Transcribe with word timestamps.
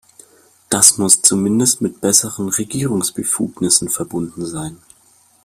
Das 0.69 0.97
muss 0.97 1.21
zumindest 1.21 1.79
mit 1.81 2.01
besseren 2.01 2.49
Regulierungsbefugnissen 2.49 3.87
verbunden 3.87 4.47
sein. 4.47 4.77